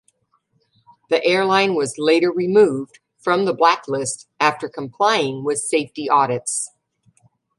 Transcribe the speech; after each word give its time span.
The 1.11 1.23
airline 1.23 1.75
was 1.75 1.99
later 1.99 2.31
removed 2.31 2.99
from 3.19 3.45
the 3.45 3.53
blacklist 3.53 4.27
after 4.39 4.67
complying 4.67 5.43
with 5.43 5.59
safety 5.59 6.09
audits. 6.09 6.71